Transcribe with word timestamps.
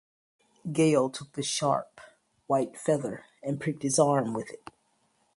Gale 0.71 1.11
took 1.11 1.33
the 1.33 1.43
sharp 1.43 2.01
white 2.47 2.75
feather 2.75 3.25
and 3.43 3.61
pricked 3.61 3.83
his 3.83 3.99
arm 3.99 4.33
with 4.33 4.49
it. 4.49 4.71